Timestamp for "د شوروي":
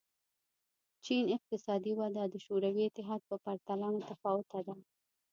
2.29-2.83